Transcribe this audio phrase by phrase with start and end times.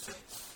[0.00, 0.47] Thank you.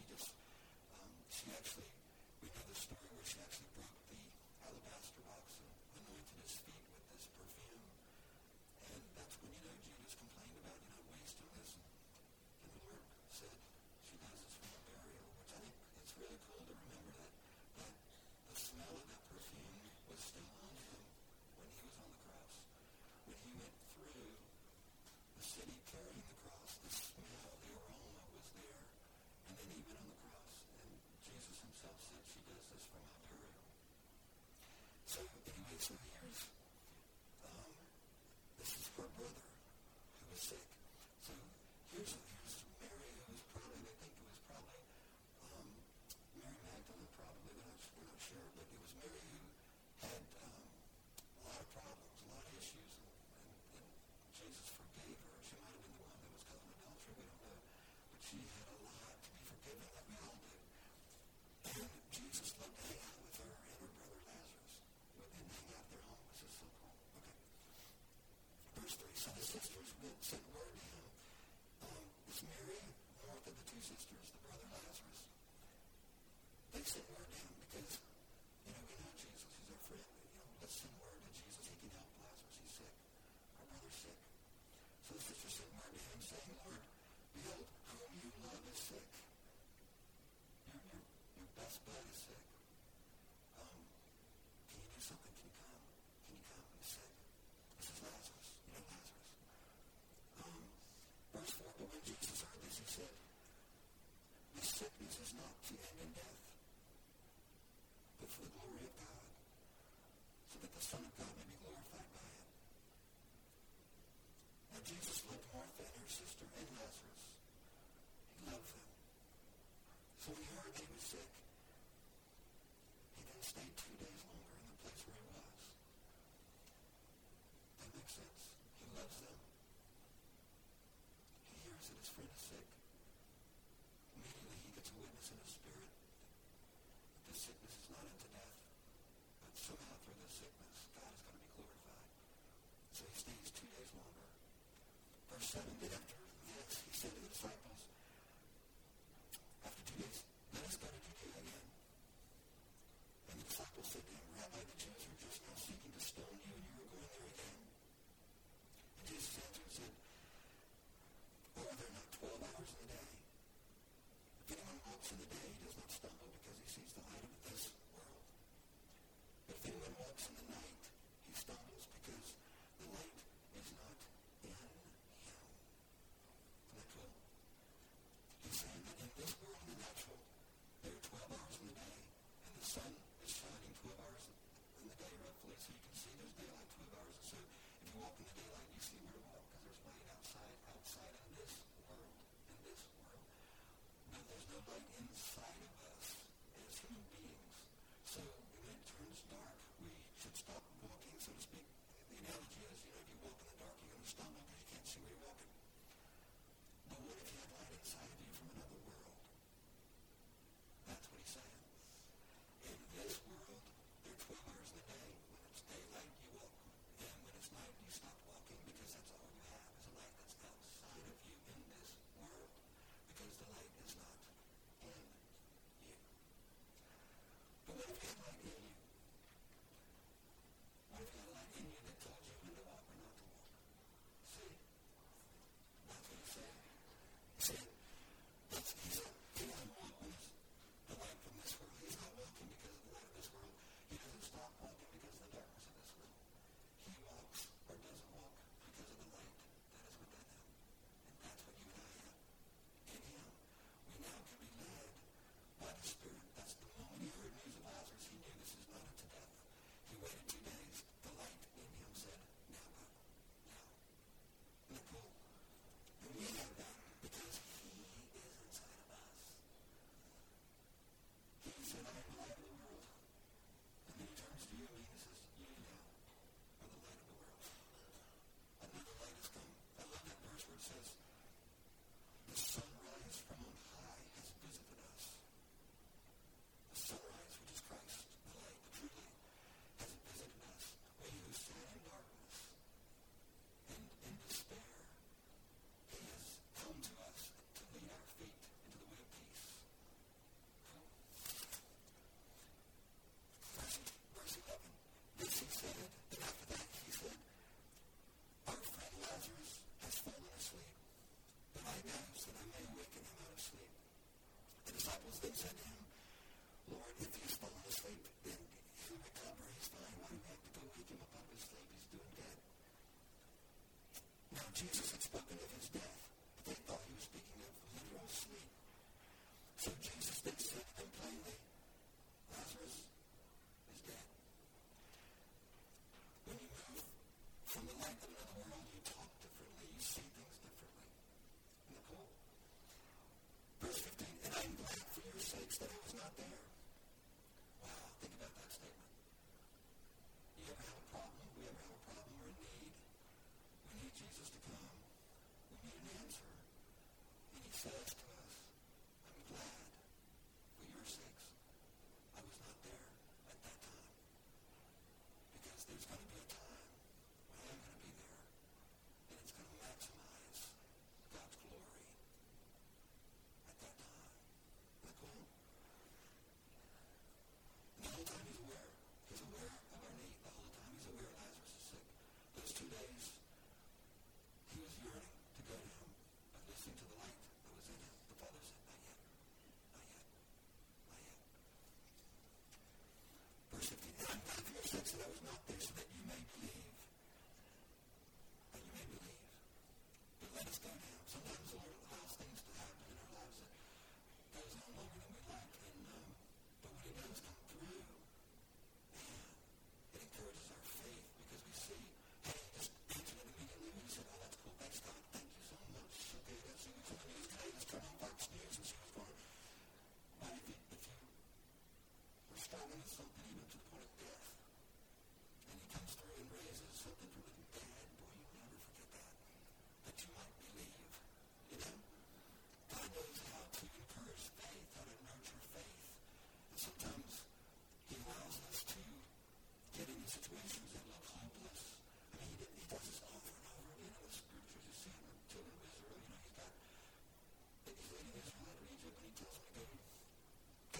[0.00, 0.32] she just,
[0.96, 1.92] um, she actually,
[2.40, 4.16] we know the story where she actually broke the
[4.64, 5.68] alabaster box and
[6.00, 6.79] anointed his feet.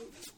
[0.01, 0.30] Thank you.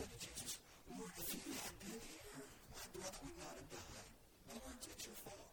[0.00, 0.58] said to Jesus,
[0.88, 2.40] Lord, if you had been here,
[2.72, 4.08] my brother would not have died.
[4.48, 5.49] Lord, it's your fault.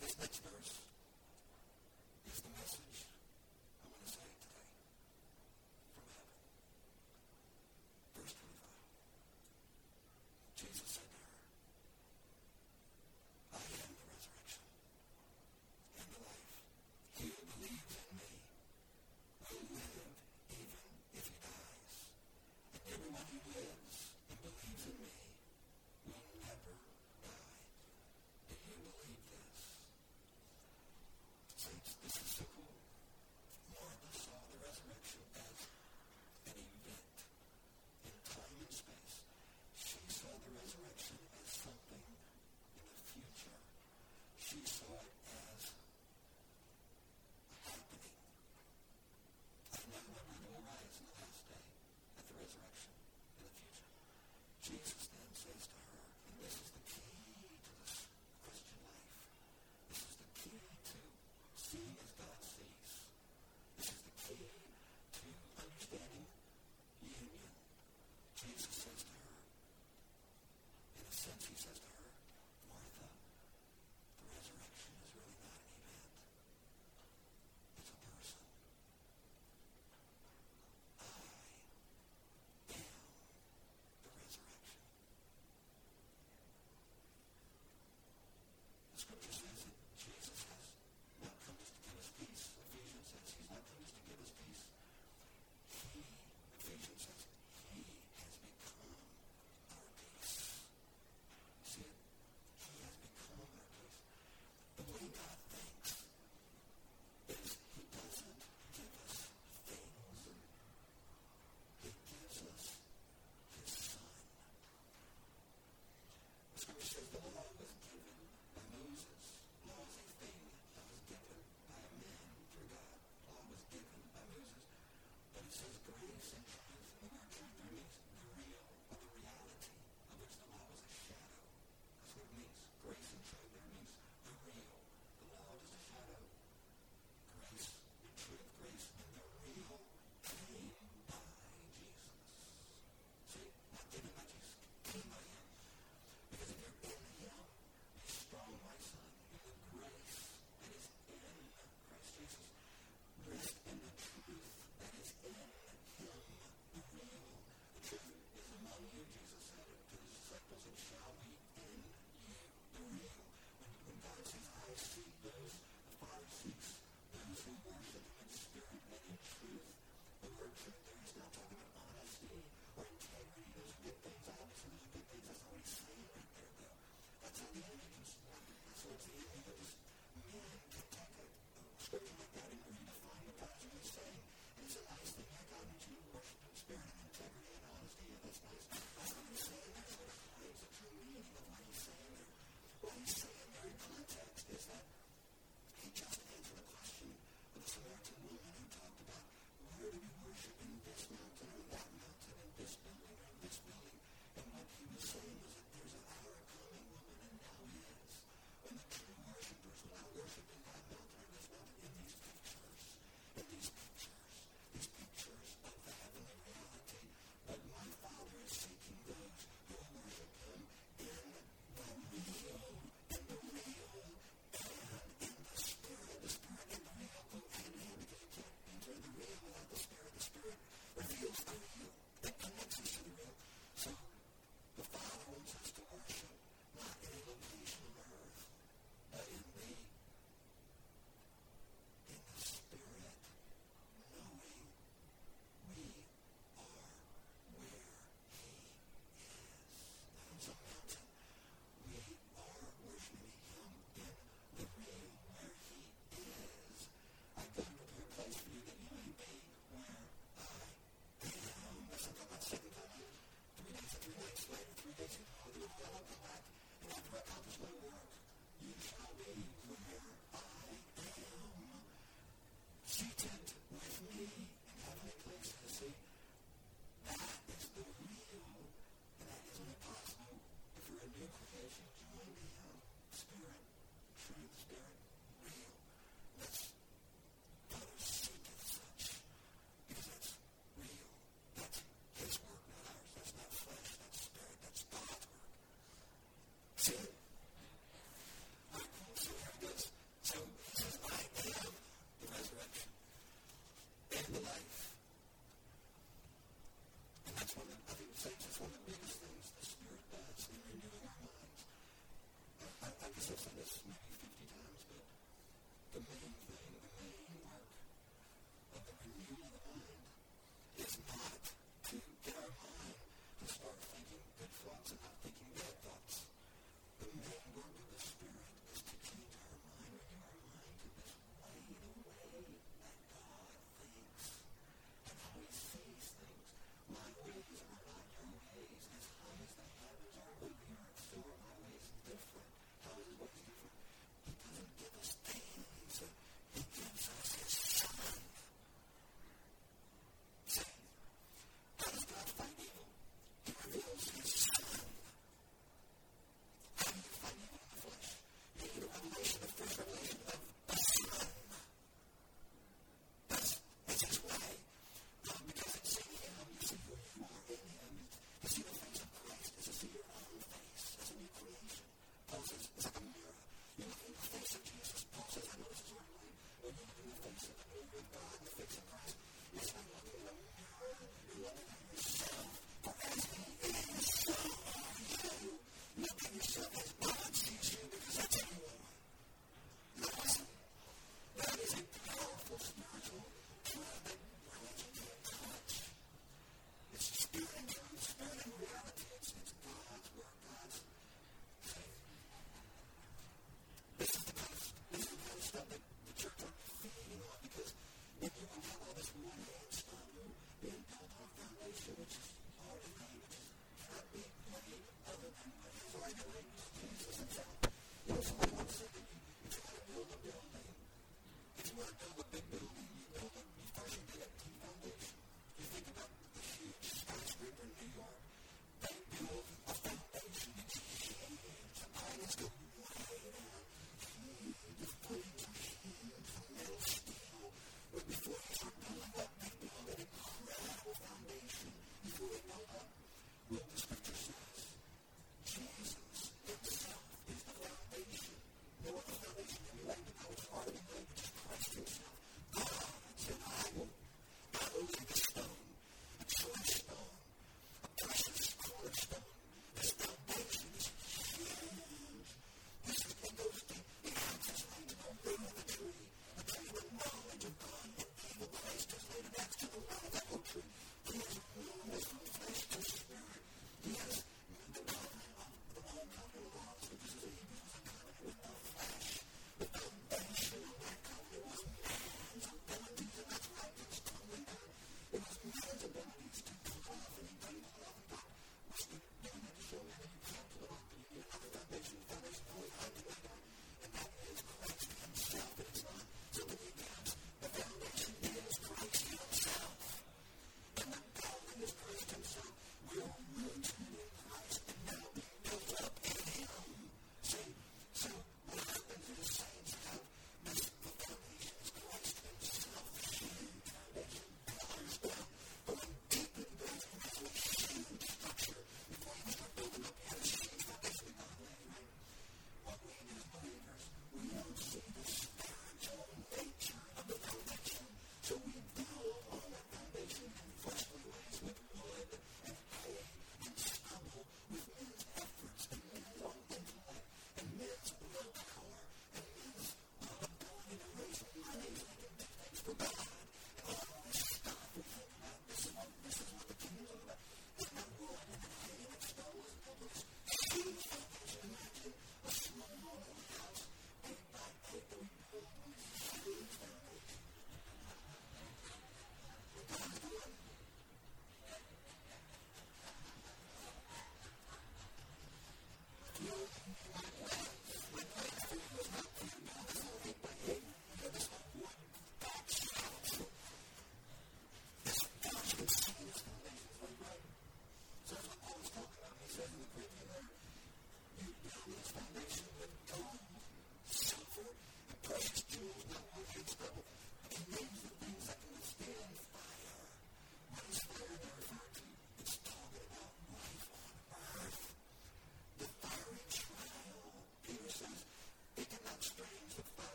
[0.00, 0.78] this next verse.